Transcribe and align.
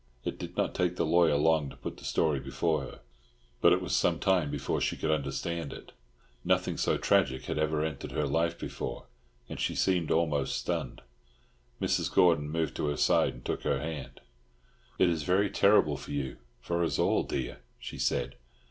It 0.25 0.39
did 0.39 0.57
not 0.57 0.73
take 0.73 0.95
the 0.95 1.05
lawyer 1.05 1.35
long 1.37 1.69
to 1.69 1.75
put 1.75 1.97
the 1.97 2.05
story 2.05 2.39
before 2.39 2.81
her: 2.81 3.01
but 3.61 3.71
it 3.71 3.83
was 3.83 3.95
some 3.95 4.17
time 4.17 4.49
before 4.49 4.81
she 4.81 4.97
could 4.97 5.11
understand 5.11 5.71
it. 5.71 5.91
Nothing 6.43 6.75
so 6.75 6.97
tragic 6.97 7.43
had 7.43 7.59
ever 7.59 7.85
entered 7.85 8.11
her 8.11 8.25
life 8.25 8.57
before, 8.57 9.05
and 9.47 9.59
she 9.59 9.75
seemed 9.75 10.09
almost 10.09 10.57
stunned. 10.57 11.03
Mrs. 11.79 12.11
Gordon 12.11 12.49
moved 12.49 12.75
to 12.77 12.87
her 12.87 12.97
side 12.97 13.33
and 13.35 13.45
took 13.45 13.61
her 13.61 13.79
hand. 13.79 14.21
"It 14.97 15.07
is 15.07 15.21
very 15.21 15.51
terrible 15.51 15.97
for 15.97 16.09
you—for 16.09 16.83
us 16.83 16.97
all, 16.97 17.21
dear," 17.21 17.59
she 17.79 17.99
said. 17.99 18.33